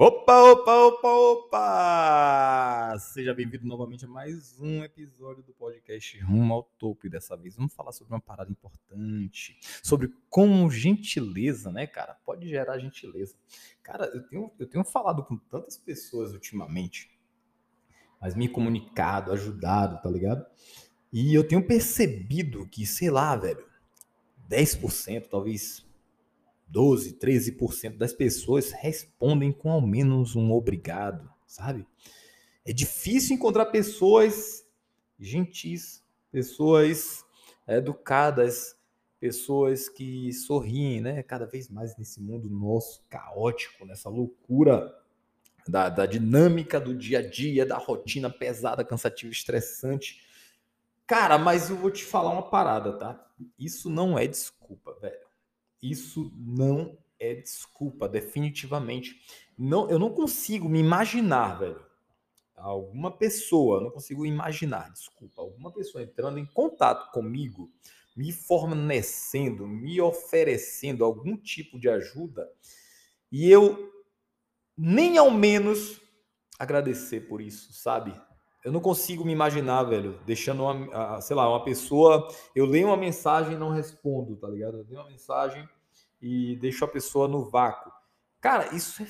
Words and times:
Opa, 0.00 0.52
opa, 0.52 0.76
opa, 0.76 1.08
opa! 1.12 2.98
Seja 3.00 3.34
bem-vindo 3.34 3.66
novamente 3.66 4.04
a 4.04 4.08
mais 4.08 4.56
um 4.60 4.84
episódio 4.84 5.42
do 5.42 5.52
podcast 5.52 6.16
Rumo 6.20 6.54
ao 6.54 6.62
Topo. 6.78 7.08
E 7.08 7.10
dessa 7.10 7.36
vez 7.36 7.56
vamos 7.56 7.74
falar 7.74 7.90
sobre 7.90 8.14
uma 8.14 8.20
parada 8.20 8.48
importante, 8.48 9.58
sobre 9.82 10.14
como 10.30 10.70
gentileza, 10.70 11.72
né, 11.72 11.84
cara, 11.84 12.14
pode 12.24 12.48
gerar 12.48 12.78
gentileza. 12.78 13.34
Cara, 13.82 14.04
eu 14.14 14.22
tenho, 14.28 14.52
eu 14.56 14.68
tenho 14.68 14.84
falado 14.84 15.24
com 15.24 15.36
tantas 15.36 15.76
pessoas 15.76 16.32
ultimamente, 16.32 17.10
mas 18.20 18.36
me 18.36 18.48
comunicado, 18.48 19.32
ajudado, 19.32 20.00
tá 20.00 20.08
ligado? 20.08 20.46
E 21.12 21.34
eu 21.34 21.42
tenho 21.42 21.66
percebido 21.66 22.68
que, 22.68 22.86
sei 22.86 23.10
lá, 23.10 23.34
velho, 23.34 23.66
10%, 24.48 25.26
talvez 25.28 25.87
12, 26.68 27.14
13% 27.14 27.96
das 27.96 28.12
pessoas 28.12 28.70
respondem 28.72 29.50
com 29.50 29.70
ao 29.70 29.80
menos 29.80 30.36
um 30.36 30.52
obrigado, 30.52 31.30
sabe? 31.46 31.86
É 32.64 32.72
difícil 32.72 33.34
encontrar 33.34 33.66
pessoas 33.66 34.66
gentis, 35.18 36.04
pessoas 36.30 37.24
educadas, 37.66 38.76
pessoas 39.18 39.88
que 39.88 40.30
sorriem, 40.32 41.00
né? 41.00 41.22
Cada 41.22 41.46
vez 41.46 41.70
mais 41.70 41.96
nesse 41.96 42.20
mundo 42.20 42.50
nosso 42.50 43.02
caótico, 43.08 43.86
nessa 43.86 44.10
loucura 44.10 44.94
da, 45.66 45.88
da 45.88 46.04
dinâmica 46.04 46.78
do 46.78 46.94
dia 46.94 47.20
a 47.20 47.26
dia, 47.26 47.64
da 47.64 47.78
rotina 47.78 48.28
pesada, 48.28 48.84
cansativa, 48.84 49.32
estressante. 49.32 50.22
Cara, 51.06 51.38
mas 51.38 51.70
eu 51.70 51.76
vou 51.76 51.90
te 51.90 52.04
falar 52.04 52.30
uma 52.30 52.50
parada, 52.50 52.92
tá? 52.92 53.26
Isso 53.58 53.88
não 53.88 54.18
é 54.18 54.26
desculpa, 54.26 54.94
velho 55.00 55.27
isso 55.82 56.32
não 56.36 56.98
é 57.18 57.34
desculpa, 57.34 58.08
definitivamente. 58.08 59.20
Não, 59.56 59.88
eu 59.90 59.98
não 59.98 60.10
consigo 60.10 60.68
me 60.68 60.78
imaginar, 60.78 61.58
velho. 61.58 61.84
Alguma 62.56 63.16
pessoa, 63.16 63.80
não 63.80 63.90
consigo 63.90 64.26
imaginar, 64.26 64.90
desculpa, 64.90 65.40
alguma 65.40 65.72
pessoa 65.72 66.02
entrando 66.02 66.38
em 66.38 66.46
contato 66.46 67.12
comigo, 67.12 67.70
me 68.16 68.32
fornecendo, 68.32 69.64
me 69.66 70.00
oferecendo 70.00 71.04
algum 71.04 71.36
tipo 71.36 71.78
de 71.78 71.88
ajuda 71.88 72.50
e 73.30 73.48
eu 73.48 73.92
nem 74.76 75.18
ao 75.18 75.30
menos 75.30 76.00
agradecer 76.58 77.28
por 77.28 77.40
isso, 77.40 77.72
sabe? 77.72 78.20
Eu 78.64 78.72
não 78.72 78.80
consigo 78.80 79.24
me 79.24 79.32
imaginar, 79.32 79.84
velho, 79.84 80.18
deixando 80.26 80.64
uma, 80.64 81.20
sei 81.20 81.36
lá, 81.36 81.48
uma 81.48 81.62
pessoa. 81.62 82.28
Eu 82.54 82.66
leio 82.66 82.88
uma 82.88 82.96
mensagem 82.96 83.52
e 83.54 83.58
não 83.58 83.70
respondo, 83.70 84.36
tá 84.36 84.48
ligado? 84.48 84.78
Eu 84.78 84.84
leio 84.84 85.00
uma 85.00 85.08
mensagem 85.08 85.66
e 86.20 86.56
deixo 86.56 86.84
a 86.84 86.88
pessoa 86.88 87.28
no 87.28 87.48
vácuo. 87.48 87.92
Cara, 88.40 88.74
isso 88.74 89.02
é 89.02 89.06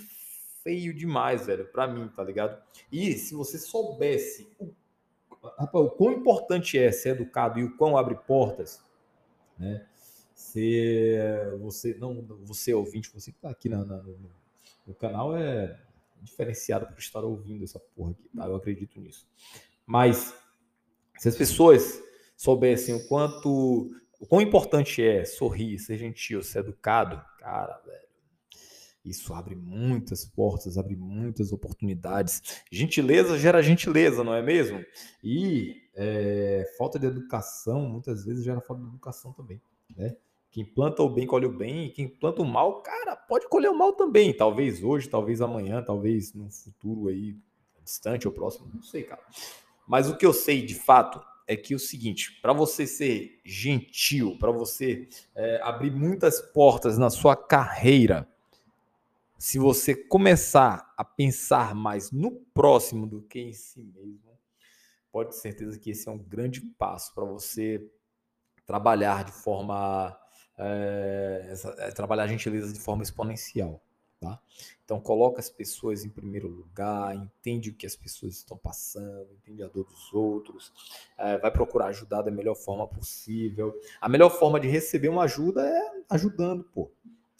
feio 0.62 0.94
demais, 0.94 1.46
velho, 1.46 1.66
pra 1.66 1.86
mim, 1.86 2.08
tá 2.08 2.22
ligado? 2.22 2.62
E 2.90 3.14
se 3.14 3.34
você 3.34 3.58
soubesse 3.58 4.48
o, 4.60 4.72
rapaz, 5.58 5.84
o 5.86 5.90
quão 5.90 6.12
importante 6.12 6.78
é 6.78 6.90
ser 6.90 7.10
educado 7.10 7.58
e 7.58 7.64
o 7.64 7.76
quão 7.76 7.96
abre 7.96 8.14
portas, 8.14 8.82
né? 9.58 9.86
Se 10.34 11.18
você, 11.60 11.94
não, 11.94 12.22
você 12.44 12.72
ouvinte, 12.72 13.10
você 13.12 13.32
que 13.32 13.38
tá 13.38 13.50
aqui 13.50 13.68
na, 13.68 13.84
na, 13.84 13.96
no, 13.96 14.30
no 14.86 14.94
canal 14.94 15.36
é 15.36 15.78
diferenciado 16.22 16.86
por 16.86 16.98
estar 16.98 17.24
ouvindo 17.24 17.64
essa 17.64 17.78
porra 17.78 18.12
aqui, 18.12 18.28
tá? 18.34 18.46
Eu 18.46 18.56
acredito 18.56 19.00
nisso. 19.00 19.26
Mas 19.86 20.34
se 21.18 21.28
as 21.28 21.36
pessoas 21.36 22.02
soubessem 22.36 22.94
o 22.94 23.08
quanto, 23.08 23.90
o 24.18 24.26
quão 24.26 24.40
importante 24.40 25.02
é 25.02 25.24
sorrir, 25.24 25.78
ser 25.78 25.96
gentil, 25.96 26.42
ser 26.42 26.60
educado, 26.60 27.22
cara, 27.38 27.80
velho. 27.86 28.08
Isso 29.04 29.32
abre 29.32 29.54
muitas 29.54 30.24
portas, 30.24 30.76
abre 30.76 30.96
muitas 30.96 31.52
oportunidades. 31.52 32.62
Gentileza 32.70 33.38
gera 33.38 33.62
gentileza, 33.62 34.22
não 34.22 34.34
é 34.34 34.42
mesmo? 34.42 34.84
E 35.22 35.82
é, 35.94 36.70
falta 36.76 36.98
de 36.98 37.06
educação 37.06 37.88
muitas 37.88 38.24
vezes 38.24 38.44
gera 38.44 38.60
falta 38.60 38.82
de 38.82 38.88
educação 38.88 39.32
também, 39.32 39.60
né? 39.96 40.16
Quem 40.50 40.64
planta 40.64 41.02
o 41.02 41.10
bem 41.10 41.26
colhe 41.26 41.46
o 41.46 41.52
bem, 41.52 41.90
quem 41.90 42.08
planta 42.08 42.42
o 42.42 42.44
mal, 42.44 42.82
cara, 42.82 43.14
pode 43.14 43.48
colher 43.48 43.70
o 43.70 43.76
mal 43.76 43.92
também. 43.92 44.34
Talvez 44.34 44.82
hoje, 44.82 45.08
talvez 45.08 45.40
amanhã, 45.40 45.82
talvez 45.82 46.32
no 46.34 46.50
futuro 46.50 47.08
aí 47.08 47.36
distante 47.84 48.26
ou 48.26 48.32
próximo, 48.32 48.70
não 48.72 48.82
sei, 48.82 49.04
cara. 49.04 49.22
Mas 49.86 50.08
o 50.08 50.16
que 50.16 50.26
eu 50.26 50.32
sei 50.32 50.64
de 50.64 50.74
fato 50.74 51.22
é 51.48 51.56
que 51.56 51.74
o 51.74 51.78
seguinte, 51.78 52.38
para 52.42 52.52
você 52.52 52.86
ser 52.86 53.40
gentil, 53.42 54.36
para 54.38 54.52
você 54.52 55.08
é, 55.34 55.58
abrir 55.62 55.90
muitas 55.90 56.40
portas 56.40 56.98
na 56.98 57.08
sua 57.08 57.34
carreira, 57.34 58.28
se 59.38 59.58
você 59.58 59.94
começar 59.94 60.92
a 60.96 61.02
pensar 61.02 61.74
mais 61.74 62.12
no 62.12 62.30
próximo 62.30 63.06
do 63.06 63.22
que 63.22 63.40
em 63.40 63.54
si 63.54 63.80
mesmo, 63.80 64.38
pode 65.10 65.30
ter 65.30 65.36
certeza 65.36 65.78
que 65.78 65.90
esse 65.90 66.06
é 66.06 66.12
um 66.12 66.18
grande 66.18 66.60
passo 66.60 67.14
para 67.14 67.24
você 67.24 67.82
trabalhar 68.66 69.24
de 69.24 69.32
forma 69.32 70.14
é, 70.58 71.54
é, 71.78 71.90
trabalhar 71.92 72.26
gentileza 72.26 72.72
de 72.72 72.80
forma 72.80 73.02
exponencial. 73.02 73.80
Tá? 74.20 74.40
Então 74.84 75.00
coloca 75.00 75.38
as 75.38 75.48
pessoas 75.48 76.04
em 76.04 76.08
primeiro 76.08 76.48
lugar, 76.48 77.14
entende 77.14 77.70
o 77.70 77.74
que 77.74 77.86
as 77.86 77.94
pessoas 77.94 78.34
estão 78.34 78.56
passando, 78.56 79.28
entende 79.32 79.62
a 79.62 79.68
dor 79.68 79.84
dos 79.84 80.12
outros, 80.12 80.72
é, 81.16 81.38
vai 81.38 81.52
procurar 81.52 81.86
ajudar 81.86 82.22
da 82.22 82.30
melhor 82.30 82.56
forma 82.56 82.84
possível. 82.86 83.72
A 84.00 84.08
melhor 84.08 84.30
forma 84.30 84.58
de 84.58 84.66
receber 84.66 85.08
uma 85.08 85.22
ajuda 85.22 85.64
é 85.64 86.02
ajudando, 86.10 86.64
pô, 86.64 86.90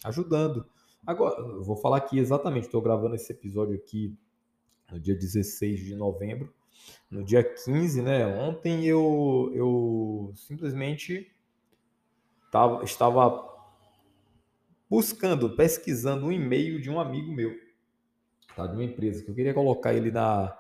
ajudando. 0.05 0.65
Agora, 1.05 1.41
eu 1.41 1.65
vou 1.65 1.75
falar 1.75 1.97
aqui 1.97 2.19
exatamente, 2.19 2.67
estou 2.67 2.81
gravando 2.81 3.17
esse 3.17 3.33
episódio 3.33 3.75
aqui 3.75 4.17
no 4.93 5.01
dia 5.01 5.17
16 5.17 5.81
de 5.81 5.97
novembro. 5.97 6.53
No 7.11 7.25
dia 7.25 7.43
15, 7.43 8.03
né? 8.03 8.27
Ontem 8.27 8.85
eu, 8.85 9.51
eu 9.55 10.33
simplesmente 10.35 11.31
tava, 12.51 12.85
estava 12.85 13.58
buscando, 14.89 15.51
pesquisando 15.51 16.27
um 16.27 16.33
e-mail 16.33 16.81
de 16.81 16.91
um 16.91 16.99
amigo 16.99 17.33
meu, 17.33 17.55
tá? 18.57 18.67
de 18.67 18.73
uma 18.75 18.85
empresa, 18.85 19.23
que 19.23 19.31
eu 19.31 19.35
queria 19.35 19.53
colocar 19.53 19.93
ele 19.93 20.11
na, 20.11 20.57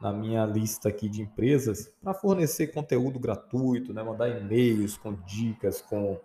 na 0.00 0.12
minha 0.12 0.44
lista 0.46 0.88
aqui 0.88 1.08
de 1.08 1.22
empresas 1.22 1.92
para 2.02 2.14
fornecer 2.14 2.68
conteúdo 2.68 3.18
gratuito, 3.18 3.92
né? 3.92 4.02
mandar 4.02 4.28
e-mails 4.28 4.96
com 4.96 5.12
dicas, 5.12 5.82
com, 5.82 6.20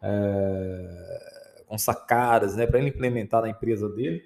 é, 0.00 1.64
com 1.66 1.76
sacadas, 1.78 2.56
né? 2.56 2.66
para 2.66 2.78
ele 2.78 2.88
implementar 2.88 3.42
na 3.42 3.48
empresa 3.48 3.88
dele. 3.88 4.24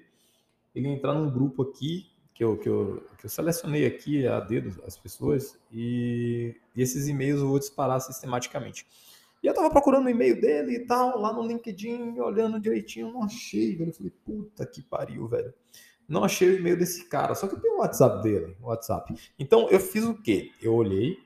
Ele 0.75 0.89
entrar 0.89 1.13
num 1.13 1.31
grupo 1.31 1.63
aqui 1.63 2.07
que 2.37 2.43
eu, 2.43 2.55
que 2.55 2.69
eu, 2.69 3.03
que 3.17 3.25
eu 3.25 3.29
selecionei 3.31 3.87
aqui 3.87 4.27
a 4.27 4.39
dedo 4.39 4.79
as 4.85 4.95
pessoas 4.95 5.57
e, 5.71 6.55
e 6.75 6.81
esses 6.83 7.07
e-mails 7.07 7.41
eu 7.41 7.47
vou 7.47 7.57
disparar 7.57 7.99
sistematicamente. 7.99 8.85
E 9.41 9.47
eu 9.47 9.53
tava 9.53 9.69
procurando 9.69 10.05
o 10.05 10.09
e-mail 10.09 10.39
dele 10.39 10.75
e 10.75 10.85
tal, 10.85 11.19
lá 11.19 11.31
no 11.31 11.45
LinkedIn, 11.45 12.19
olhando 12.19 12.59
direitinho, 12.59 13.11
não 13.11 13.23
achei, 13.23 13.75
velho. 13.75 13.89
Eu 13.89 13.93
falei, 13.93 14.13
puta 14.25 14.65
que 14.65 14.81
pariu, 14.81 15.27
velho. 15.27 15.53
Não 16.07 16.23
achei 16.23 16.49
o 16.49 16.59
e-mail 16.59 16.77
desse 16.77 17.05
cara, 17.05 17.35
só 17.35 17.47
que 17.47 17.55
eu 17.55 17.59
tenho 17.59 17.75
o 17.75 17.79
WhatsApp 17.79 18.23
dele, 18.23 18.55
o 18.61 18.67
WhatsApp. 18.67 19.13
Então 19.37 19.69
eu 19.69 19.79
fiz 19.79 20.05
o 20.05 20.13
quê? 20.13 20.51
Eu 20.61 20.73
olhei 20.73 21.17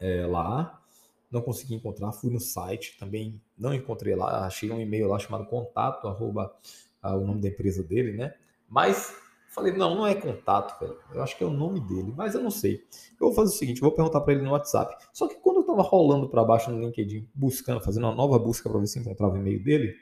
é, 0.00 0.26
lá, 0.26 0.82
não 1.30 1.40
consegui 1.40 1.74
encontrar, 1.74 2.12
fui 2.12 2.30
no 2.30 2.40
site, 2.40 2.96
também 2.98 3.40
não 3.56 3.72
encontrei 3.72 4.14
lá, 4.16 4.46
achei 4.46 4.70
um 4.70 4.80
e-mail 4.80 5.08
lá 5.08 5.18
chamado 5.18 5.46
contato, 5.46 6.08
arroba, 6.08 6.54
ah, 7.00 7.16
o 7.16 7.24
nome 7.24 7.40
da 7.40 7.48
empresa 7.48 7.82
dele, 7.82 8.12
né? 8.12 8.34
Mas 8.68 9.14
falei, 9.54 9.72
não, 9.72 9.94
não 9.94 10.06
é 10.06 10.14
contato, 10.14 10.78
velho. 10.80 10.98
Eu 11.12 11.22
acho 11.22 11.38
que 11.38 11.44
é 11.44 11.46
o 11.46 11.50
nome 11.50 11.80
dele, 11.80 12.12
mas 12.16 12.34
eu 12.34 12.42
não 12.42 12.50
sei. 12.50 12.84
Eu 13.12 13.28
vou 13.28 13.32
fazer 13.32 13.54
o 13.54 13.56
seguinte, 13.56 13.80
eu 13.80 13.88
vou 13.88 13.92
perguntar 13.92 14.20
para 14.20 14.32
ele 14.34 14.42
no 14.42 14.50
WhatsApp. 14.50 14.96
Só 15.12 15.28
que 15.28 15.36
quando 15.36 15.60
estava 15.60 15.82
rolando 15.82 16.28
para 16.28 16.44
baixo 16.44 16.70
no 16.70 16.80
LinkedIn, 16.80 17.28
buscando, 17.32 17.80
fazendo 17.80 18.04
uma 18.04 18.14
nova 18.14 18.38
busca 18.38 18.68
para 18.68 18.80
ver 18.80 18.86
se 18.86 18.98
encontrava 18.98 19.34
o 19.34 19.36
e-mail 19.38 19.62
dele, 19.62 19.94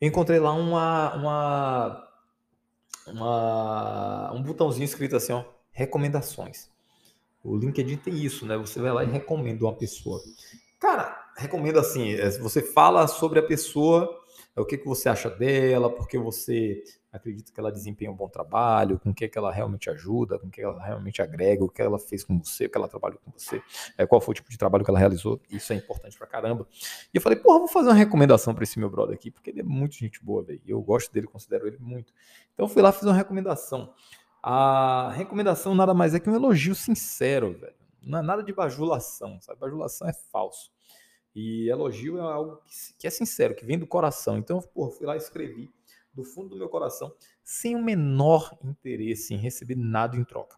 encontrei 0.00 0.38
lá 0.38 0.52
uma, 0.52 1.14
uma, 1.14 2.08
uma, 3.08 4.32
um 4.32 4.42
botãozinho 4.42 4.84
escrito 4.84 5.16
assim, 5.16 5.32
ó, 5.32 5.44
recomendações. 5.72 6.70
O 7.42 7.56
LinkedIn 7.56 7.96
tem 7.96 8.14
isso, 8.14 8.46
né? 8.46 8.56
Você 8.56 8.80
vai 8.80 8.92
lá 8.92 9.02
e 9.02 9.10
recomenda 9.10 9.64
uma 9.64 9.74
pessoa. 9.74 10.20
Cara, 10.78 11.30
recomendo 11.36 11.80
assim, 11.80 12.12
é, 12.12 12.30
você 12.38 12.62
fala 12.62 13.08
sobre 13.08 13.40
a 13.40 13.42
pessoa, 13.42 14.08
é 14.54 14.60
o 14.60 14.64
que, 14.64 14.78
que 14.78 14.86
você 14.86 15.08
acha 15.08 15.28
dela, 15.28 15.90
porque 15.90 16.16
você 16.16 16.82
acredita 17.12 17.52
que 17.52 17.60
ela 17.60 17.70
desempenha 17.70 18.10
um 18.10 18.16
bom 18.16 18.28
trabalho, 18.28 18.98
com 18.98 19.10
o 19.10 19.14
que, 19.14 19.28
que 19.28 19.36
ela 19.36 19.52
realmente 19.52 19.90
ajuda, 19.90 20.38
com 20.38 20.46
o 20.46 20.50
que 20.50 20.62
ela 20.62 20.82
realmente 20.82 21.20
agrega, 21.20 21.62
o 21.62 21.68
que 21.68 21.82
ela 21.82 21.98
fez 21.98 22.24
com 22.24 22.38
você, 22.38 22.64
o 22.64 22.70
que 22.70 22.78
ela 22.78 22.88
trabalhou 22.88 23.20
com 23.22 23.30
você, 23.30 23.62
é, 23.98 24.06
qual 24.06 24.20
foi 24.20 24.32
o 24.32 24.34
tipo 24.34 24.50
de 24.50 24.56
trabalho 24.56 24.82
que 24.82 24.90
ela 24.90 24.98
realizou. 24.98 25.38
Isso 25.50 25.72
é 25.74 25.76
importante 25.76 26.16
pra 26.16 26.26
caramba. 26.26 26.66
E 27.12 27.16
eu 27.18 27.20
falei, 27.20 27.38
porra, 27.38 27.58
vou 27.58 27.68
fazer 27.68 27.88
uma 27.88 27.94
recomendação 27.94 28.54
para 28.54 28.64
esse 28.64 28.78
meu 28.78 28.88
brother 28.88 29.14
aqui, 29.14 29.30
porque 29.30 29.50
ele 29.50 29.60
é 29.60 29.64
muito 29.64 29.94
gente 29.96 30.24
boa, 30.24 30.42
velho. 30.42 30.62
Eu 30.66 30.80
gosto 30.80 31.12
dele, 31.12 31.26
considero 31.26 31.66
ele 31.66 31.78
muito. 31.78 32.14
Então 32.54 32.64
eu 32.64 32.68
fui 32.68 32.80
lá 32.80 32.90
fiz 32.90 33.02
uma 33.02 33.14
recomendação. 33.14 33.92
A 34.42 35.12
recomendação 35.14 35.74
nada 35.74 35.92
mais 35.92 36.14
é 36.14 36.20
que 36.20 36.30
um 36.30 36.34
elogio 36.34 36.74
sincero, 36.74 37.52
velho. 37.52 37.74
Não 38.02 38.18
é 38.18 38.22
nada 38.22 38.42
de 38.42 38.52
bajulação, 38.52 39.38
sabe? 39.40 39.60
Bajulação 39.60 40.08
é 40.08 40.12
falso. 40.12 40.72
E 41.34 41.68
elogio 41.68 42.18
é 42.18 42.20
algo 42.20 42.56
que, 42.64 42.94
que 42.98 43.06
é 43.06 43.10
sincero, 43.10 43.54
que 43.54 43.64
vem 43.64 43.78
do 43.78 43.86
coração. 43.86 44.36
Então, 44.36 44.60
porra, 44.60 44.90
fui 44.90 45.06
lá 45.06 45.14
e 45.14 45.18
escrevi 45.18 45.70
do 46.14 46.24
fundo 46.24 46.50
do 46.50 46.56
meu 46.56 46.68
coração, 46.68 47.12
sem 47.42 47.74
o 47.76 47.82
menor 47.82 48.56
interesse 48.62 49.34
em 49.34 49.38
receber 49.38 49.76
nada 49.76 50.16
em 50.16 50.24
troca. 50.24 50.56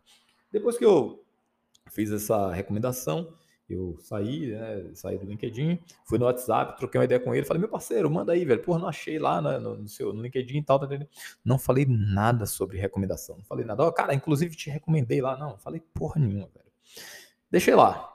Depois 0.51 0.77
que 0.77 0.85
eu 0.85 1.25
fiz 1.91 2.11
essa 2.11 2.53
recomendação, 2.53 3.35
eu 3.69 3.97
saí, 3.99 4.53
né, 4.53 4.91
saí 4.95 5.19
do 5.19 5.25
LinkedIn, 5.25 5.79
fui 6.05 6.19
no 6.19 6.27
WhatsApp, 6.27 6.77
troquei 6.77 6.99
uma 6.99 7.05
ideia 7.05 7.19
com 7.19 7.35
ele, 7.35 7.47
falei, 7.47 7.61
meu 7.61 7.69
parceiro, 7.69 8.11
manda 8.11 8.33
aí, 8.33 8.45
velho, 8.45 8.63
porra, 8.63 8.79
não 8.79 8.89
achei 8.89 9.19
lá 9.19 9.41
né, 9.41 9.59
no, 9.59 9.77
no, 9.77 9.89
seu, 9.89 10.13
no 10.13 10.23
LinkedIn 10.23 10.59
e 10.59 10.63
tal, 10.63 10.79
tá, 10.79 10.87
não 11.45 11.59
falei 11.59 11.87
nada 11.89 12.45
sobre 12.47 12.79
recomendação, 12.79 13.39
não 13.39 13.45
falei 13.45 13.65
nada, 13.65 13.85
oh, 13.85 13.93
cara, 13.93 14.15
inclusive 14.15 14.55
te 14.55 14.69
recomendei 14.69 15.23
lá, 15.23 15.37
não, 15.37 15.57
falei 15.59 15.83
porra 15.95 16.21
nenhuma, 16.21 16.49
velho. 16.55 16.65
Deixei 17.51 17.75
lá. 17.75 18.11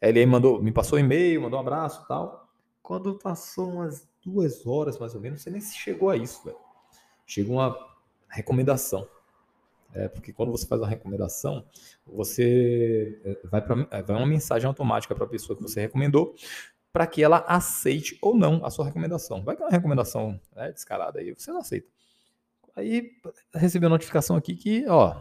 Aí 0.00 0.10
ele 0.10 0.26
mandou, 0.26 0.62
me 0.62 0.70
passou 0.70 0.98
um 0.98 1.00
e-mail, 1.00 1.40
mandou 1.42 1.58
um 1.58 1.62
abraço 1.62 2.02
e 2.04 2.08
tal. 2.08 2.48
Quando 2.82 3.18
passou 3.18 3.72
umas 3.72 4.06
duas 4.22 4.66
horas, 4.66 4.98
mais 4.98 5.14
ou 5.14 5.20
menos, 5.20 5.42
sei 5.42 5.52
nem 5.52 5.60
se 5.60 5.74
chegou 5.74 6.10
a 6.10 6.16
isso, 6.16 6.44
velho. 6.44 6.58
Chegou 7.26 7.56
uma 7.56 7.76
recomendação. 8.28 9.08
É, 9.92 10.08
porque 10.08 10.32
quando 10.32 10.50
você 10.50 10.66
faz 10.66 10.80
uma 10.80 10.88
recomendação, 10.88 11.64
você 12.04 13.20
é, 13.24 13.38
vai 13.46 13.62
para 13.62 13.86
é, 13.92 14.02
vai 14.02 14.16
uma 14.16 14.26
mensagem 14.26 14.66
automática 14.66 15.14
para 15.14 15.24
a 15.24 15.28
pessoa 15.28 15.56
que 15.56 15.62
você 15.62 15.80
recomendou 15.80 16.34
para 16.94 17.08
que 17.08 17.24
ela 17.24 17.38
aceite 17.48 18.16
ou 18.22 18.36
não 18.36 18.64
a 18.64 18.70
sua 18.70 18.84
recomendação. 18.84 19.42
Vai 19.42 19.56
que 19.56 19.62
é 19.62 19.64
uma 19.64 19.72
recomendação 19.72 20.40
né, 20.54 20.70
descarada 20.70 21.18
aí, 21.18 21.32
você 21.32 21.50
não 21.50 21.58
aceita. 21.58 21.88
Aí 22.76 23.10
recebeu 23.52 23.90
notificação 23.90 24.36
aqui 24.36 24.54
que, 24.54 24.86
ó, 24.86 25.20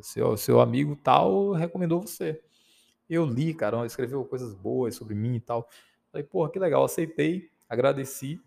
seu, 0.00 0.34
seu 0.38 0.62
amigo 0.62 0.96
tal 0.96 1.52
recomendou 1.52 2.00
você. 2.00 2.40
Eu 3.08 3.26
li, 3.26 3.52
cara, 3.52 3.84
escreveu 3.84 4.24
coisas 4.24 4.54
boas 4.54 4.94
sobre 4.94 5.14
mim 5.14 5.34
e 5.34 5.40
tal. 5.40 5.68
Falei, 6.10 6.26
porra, 6.26 6.50
que 6.50 6.58
legal, 6.58 6.84
aceitei, 6.84 7.50
agradeci. 7.68 8.40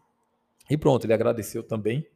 E 0.67 0.75
pronto, 0.75 1.05
ele 1.05 1.13
agradeceu 1.13 1.61
também. 1.61 2.07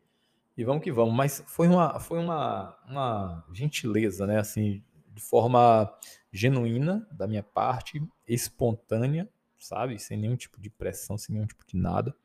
E 0.57 0.63
vamos 0.63 0.83
que 0.83 0.91
vamos. 0.91 1.13
Mas 1.13 1.43
foi 1.45 1.67
uma, 1.67 1.99
foi 1.99 2.19
uma, 2.19 2.75
uma 2.87 3.45
gentileza, 3.53 4.25
né? 4.25 4.39
Assim, 4.39 4.83
de 5.13 5.21
forma 5.21 5.91
genuína 6.31 7.07
da 7.11 7.27
minha 7.27 7.43
parte, 7.43 8.01
espontânea, 8.27 9.29
sabe? 9.59 9.99
Sem 9.99 10.17
nenhum 10.17 10.35
tipo 10.35 10.59
de 10.59 10.69
pressão, 10.69 11.17
sem 11.17 11.35
nenhum 11.35 11.47
tipo 11.47 11.65
de 11.65 11.77
nada. 11.77 12.15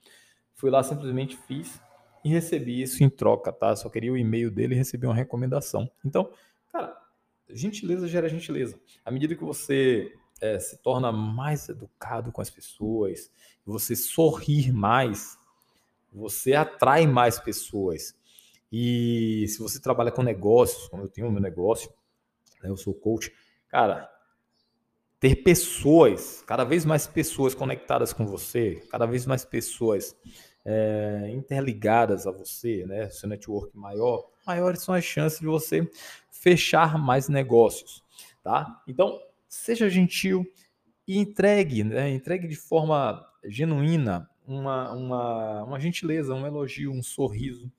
Fui 0.54 0.70
lá, 0.70 0.82
simplesmente 0.82 1.36
fiz 1.36 1.80
e 2.24 2.28
recebi 2.28 2.80
isso 2.80 3.02
em 3.02 3.10
troca, 3.10 3.52
tá? 3.52 3.74
Só 3.76 3.88
queria 3.88 4.12
o 4.12 4.16
e-mail 4.16 4.50
dele 4.50 4.74
e 4.74 4.78
recebi 4.78 5.06
uma 5.06 5.14
recomendação. 5.14 5.90
Então, 6.04 6.30
cara, 6.72 6.96
gentileza 7.50 8.08
gera 8.08 8.28
gentileza. 8.28 8.78
À 9.04 9.10
medida 9.10 9.34
que 9.34 9.44
você 9.44 10.14
é, 10.40 10.58
se 10.58 10.76
torna 10.78 11.12
mais 11.12 11.68
educado 11.68 12.32
com 12.32 12.40
as 12.40 12.50
pessoas, 12.50 13.30
você 13.64 13.96
sorrir 13.96 14.72
mais, 14.72 15.38
você 16.12 16.54
atrai 16.54 17.06
mais 17.06 17.38
pessoas. 17.38 18.14
E 18.72 19.46
se 19.48 19.58
você 19.58 19.78
trabalha 19.78 20.10
com 20.10 20.22
negócios, 20.22 20.88
como 20.88 21.02
eu 21.02 21.08
tenho 21.08 21.30
meu 21.30 21.42
negócio, 21.42 21.92
né, 22.62 22.70
eu 22.70 22.76
sou 22.76 22.94
coach, 22.94 23.30
cara, 23.68 24.10
ter 25.20 25.36
pessoas, 25.36 26.42
cada 26.46 26.64
vez 26.64 26.86
mais 26.86 27.06
pessoas 27.06 27.54
conectadas 27.54 28.14
com 28.14 28.26
você, 28.26 28.82
cada 28.90 29.04
vez 29.04 29.26
mais 29.26 29.44
pessoas 29.44 30.16
é, 30.64 31.28
interligadas 31.30 32.26
a 32.26 32.32
você, 32.32 32.86
né, 32.86 33.10
seu 33.10 33.28
network 33.28 33.76
maior, 33.76 34.26
maiores 34.46 34.80
são 34.80 34.94
as 34.94 35.04
chances 35.04 35.38
de 35.38 35.46
você 35.46 35.88
fechar 36.30 36.98
mais 36.98 37.28
negócios, 37.28 38.02
tá? 38.42 38.82
Então, 38.88 39.20
seja 39.48 39.88
gentil 39.90 40.44
e 41.06 41.18
entregue, 41.18 41.84
né, 41.84 42.10
entregue 42.10 42.48
de 42.48 42.56
forma 42.56 43.22
genuína 43.44 44.28
uma, 44.46 44.92
uma, 44.92 45.64
uma 45.64 45.78
gentileza, 45.78 46.34
um 46.34 46.46
elogio, 46.46 46.90
um 46.90 47.02
sorriso, 47.02 47.70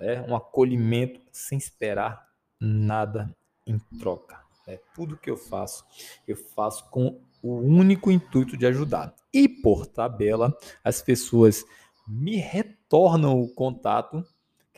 né? 0.00 0.24
um 0.26 0.34
acolhimento 0.34 1.20
sem 1.30 1.58
esperar 1.58 2.26
nada 2.58 3.34
em 3.66 3.78
troca. 3.98 4.40
É 4.66 4.80
tudo 4.94 5.16
que 5.16 5.30
eu 5.30 5.36
faço, 5.36 5.84
eu 6.26 6.36
faço 6.36 6.88
com 6.90 7.20
o 7.42 7.56
único 7.56 8.10
intuito 8.10 8.56
de 8.56 8.66
ajudar. 8.66 9.14
E 9.32 9.48
por 9.48 9.86
tabela, 9.86 10.56
as 10.82 11.00
pessoas 11.00 11.64
me 12.06 12.36
retornam 12.36 13.40
o 13.40 13.48
contato 13.48 14.24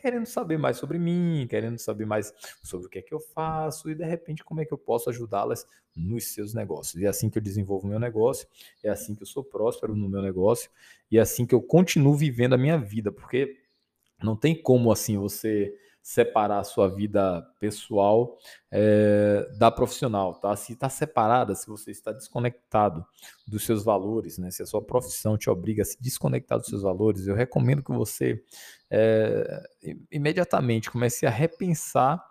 querendo 0.03 0.25
saber 0.25 0.57
mais 0.57 0.75
sobre 0.75 0.99
mim, 0.99 1.47
querendo 1.49 1.79
saber 1.79 2.05
mais 2.05 2.33
sobre 2.61 2.87
o 2.87 2.89
que 2.89 2.99
é 2.99 3.01
que 3.01 3.13
eu 3.13 3.21
faço 3.21 3.89
e 3.89 3.95
de 3.95 4.03
repente 4.03 4.43
como 4.43 4.59
é 4.59 4.65
que 4.65 4.73
eu 4.73 4.77
posso 4.77 5.09
ajudá-las 5.09 5.65
nos 5.95 6.33
seus 6.33 6.53
negócios. 6.53 7.01
E 7.01 7.05
é 7.05 7.07
assim 7.07 7.29
que 7.29 7.37
eu 7.37 7.41
desenvolvo 7.41 7.87
meu 7.87 7.99
negócio, 7.99 8.45
é 8.83 8.89
assim 8.89 9.15
que 9.15 9.23
eu 9.23 9.27
sou 9.27 9.45
próspero 9.45 9.95
no 9.95 10.09
meu 10.09 10.21
negócio 10.21 10.69
e 11.09 11.17
é 11.17 11.21
assim 11.21 11.45
que 11.45 11.55
eu 11.55 11.61
continuo 11.61 12.15
vivendo 12.15 12.51
a 12.51 12.57
minha 12.57 12.77
vida, 12.77 13.13
porque 13.13 13.62
não 14.23 14.35
tem 14.35 14.59
como 14.59 14.91
assim 14.91 15.17
você 15.17 15.73
separar 16.03 16.59
a 16.59 16.63
sua 16.65 16.93
vida 16.93 17.41
pessoal 17.61 18.37
é, 18.69 19.49
da 19.57 19.71
profissional, 19.71 20.33
tá? 20.33 20.53
Se 20.57 20.73
está 20.73 20.89
separada, 20.89 21.55
se 21.55 21.65
você 21.65 21.91
está 21.91 22.11
desconectado 22.11 23.05
dos 23.47 23.63
seus 23.63 23.85
valores, 23.85 24.37
né? 24.37 24.51
Se 24.51 24.61
a 24.61 24.65
sua 24.65 24.81
profissão 24.81 25.37
te 25.37 25.49
obriga 25.49 25.81
a 25.81 25.85
se 25.85 26.01
desconectar 26.01 26.59
dos 26.59 26.67
seus 26.67 26.81
valores, 26.81 27.25
eu 27.25 27.35
recomendo 27.35 27.81
que 27.81 27.93
você 27.93 28.43
é, 28.91 29.63
imediatamente 30.11 30.91
comece 30.91 31.25
a 31.25 31.29
repensar 31.29 32.21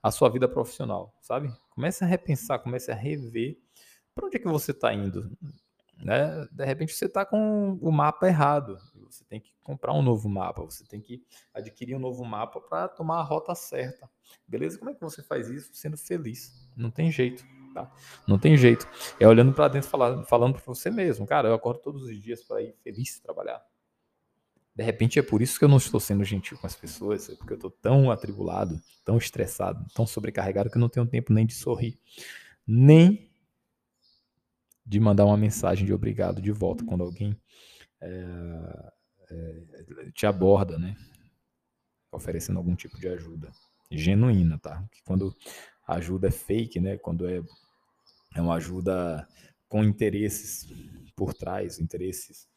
a 0.00 0.12
sua 0.12 0.28
vida 0.28 0.48
profissional, 0.48 1.12
sabe? 1.20 1.52
Comece 1.70 2.04
a 2.04 2.06
repensar, 2.06 2.60
comece 2.60 2.92
a 2.92 2.94
rever 2.94 3.58
para 4.14 4.26
onde 4.26 4.36
é 4.36 4.40
que 4.40 4.48
você 4.48 4.70
está 4.70 4.94
indo, 4.94 5.36
né? 5.96 6.46
De 6.52 6.64
repente 6.64 6.92
você 6.92 7.06
está 7.06 7.24
com 7.24 7.78
o 7.80 7.90
mapa 7.90 8.26
errado. 8.26 8.78
Você 9.06 9.24
tem 9.24 9.40
que 9.40 9.54
comprar 9.62 9.92
um 9.92 10.02
novo 10.02 10.28
mapa, 10.28 10.62
você 10.62 10.84
tem 10.84 11.00
que 11.00 11.22
adquirir 11.54 11.94
um 11.94 12.00
novo 12.00 12.24
mapa 12.24 12.60
para 12.60 12.88
tomar 12.88 13.18
a 13.18 13.22
rota 13.22 13.54
certa. 13.54 14.08
Beleza? 14.46 14.78
Como 14.78 14.90
é 14.90 14.94
que 14.94 15.00
você 15.00 15.22
faz 15.22 15.48
isso 15.48 15.74
sendo 15.74 15.96
feliz? 15.96 16.68
Não 16.76 16.90
tem 16.90 17.10
jeito, 17.10 17.44
tá? 17.72 17.90
Não 18.26 18.38
tem 18.38 18.56
jeito. 18.56 18.86
É 19.18 19.26
olhando 19.26 19.52
para 19.52 19.68
dentro, 19.68 19.88
falando, 19.88 20.24
falando 20.26 20.54
para 20.54 20.64
você 20.64 20.90
mesmo, 20.90 21.26
cara, 21.26 21.48
eu 21.48 21.54
acordo 21.54 21.80
todos 21.80 22.02
os 22.02 22.20
dias 22.20 22.42
para 22.42 22.62
ir 22.62 22.74
feliz 22.82 23.18
trabalhar. 23.20 23.64
De 24.74 24.82
repente 24.82 25.18
é 25.18 25.22
por 25.22 25.40
isso 25.40 25.58
que 25.58 25.64
eu 25.64 25.68
não 25.68 25.78
estou 25.78 25.98
sendo 25.98 26.22
gentil 26.22 26.58
com 26.58 26.66
as 26.66 26.76
pessoas, 26.76 27.30
é 27.30 27.34
porque 27.34 27.54
eu 27.54 27.56
estou 27.56 27.70
tão 27.70 28.10
atribulado, 28.10 28.78
tão 29.04 29.16
estressado, 29.16 29.82
tão 29.94 30.06
sobrecarregado 30.06 30.68
que 30.68 30.76
eu 30.76 30.80
não 30.80 30.88
tenho 30.90 31.06
tempo 31.06 31.32
nem 31.32 31.46
de 31.46 31.54
sorrir, 31.54 31.98
nem 32.66 33.30
de 34.86 35.00
mandar 35.00 35.24
uma 35.24 35.36
mensagem 35.36 35.84
de 35.84 35.92
obrigado 35.92 36.40
de 36.40 36.52
volta 36.52 36.84
quando 36.84 37.02
alguém 37.02 37.36
é, 38.00 38.92
é, 39.30 40.10
te 40.14 40.26
aborda, 40.26 40.78
né? 40.78 40.96
Oferecendo 42.12 42.58
algum 42.58 42.76
tipo 42.76 42.98
de 42.98 43.08
ajuda 43.08 43.50
genuína, 43.90 44.58
tá? 44.58 44.86
Que 44.92 45.02
quando 45.02 45.34
a 45.86 45.94
ajuda 45.96 46.28
é 46.28 46.30
fake, 46.30 46.80
né? 46.80 46.96
Quando 46.98 47.28
é, 47.28 47.42
é 48.34 48.40
uma 48.40 48.54
ajuda 48.54 49.26
com 49.68 49.82
interesses 49.82 50.68
por 51.16 51.34
trás, 51.34 51.80
interesses 51.80 52.48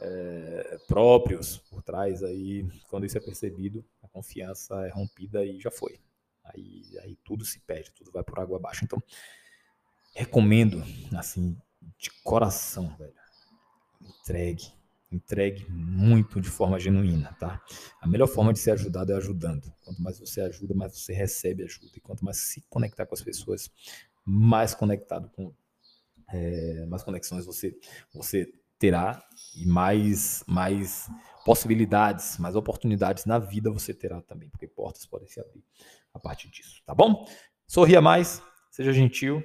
é, 0.00 0.78
próprios 0.86 1.58
por 1.70 1.82
trás, 1.82 2.22
aí 2.22 2.66
quando 2.88 3.06
isso 3.06 3.16
é 3.16 3.20
percebido, 3.20 3.84
a 4.02 4.08
confiança 4.08 4.86
é 4.86 4.90
rompida 4.90 5.44
e 5.44 5.58
já 5.60 5.70
foi. 5.70 5.98
Aí, 6.44 6.98
aí 7.02 7.16
tudo 7.24 7.44
se 7.44 7.60
perde, 7.60 7.92
tudo 7.92 8.10
vai 8.10 8.22
por 8.22 8.38
água 8.38 8.58
abaixo. 8.58 8.84
Então, 8.84 9.02
recomendo, 10.14 10.82
assim, 11.16 11.56
de 11.98 12.10
coração, 12.22 12.94
velho. 12.96 13.14
Entregue. 14.00 14.72
Entregue 15.12 15.66
muito 15.68 16.40
de 16.40 16.48
forma 16.48 16.78
genuína, 16.78 17.34
tá? 17.40 17.60
A 18.00 18.06
melhor 18.06 18.28
forma 18.28 18.52
de 18.52 18.60
ser 18.60 18.72
ajudado 18.72 19.12
é 19.12 19.16
ajudando. 19.16 19.72
Quanto 19.84 20.00
mais 20.00 20.20
você 20.20 20.40
ajuda, 20.40 20.72
mais 20.72 20.96
você 20.96 21.12
recebe 21.12 21.64
ajuda. 21.64 21.90
E 21.96 22.00
quanto 22.00 22.24
mais 22.24 22.36
se 22.36 22.62
conectar 22.68 23.06
com 23.06 23.14
as 23.14 23.20
pessoas, 23.20 23.70
mais 24.24 24.74
conectado 24.74 25.28
com 25.30 25.52
é, 26.32 26.86
mais 26.86 27.02
conexões 27.02 27.44
você 27.44 27.76
você 28.14 28.52
terá 28.78 29.22
e 29.56 29.66
mais 29.66 30.44
mais 30.46 31.08
possibilidades, 31.44 32.38
mais 32.38 32.54
oportunidades 32.54 33.24
na 33.24 33.38
vida 33.38 33.70
você 33.70 33.92
terá 33.92 34.22
também, 34.22 34.48
porque 34.48 34.68
portas 34.68 35.04
podem 35.04 35.26
se 35.26 35.40
abrir 35.40 35.64
a 36.14 36.20
partir 36.20 36.48
disso, 36.50 36.82
tá 36.86 36.94
bom? 36.94 37.26
Sorria 37.66 38.00
mais, 38.00 38.42
seja 38.70 38.92
gentil 38.92 39.42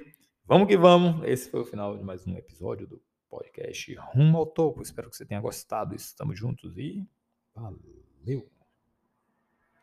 Vamos 0.48 0.68
que 0.68 0.76
vamos. 0.76 1.24
Esse 1.26 1.50
foi 1.50 1.60
o 1.60 1.64
final 1.64 1.98
de 1.98 2.04
mais 2.04 2.24
um 2.24 2.36
episódio 2.36 2.86
do 2.86 3.02
podcast 3.28 3.92
Rumo 3.94 4.38
ao 4.38 4.46
Topo. 4.46 4.80
Espero 4.80 5.10
que 5.10 5.16
você 5.16 5.26
tenha 5.26 5.40
gostado. 5.40 5.92
Estamos 5.92 6.38
juntos 6.38 6.78
e 6.78 7.04
valeu! 7.52 8.55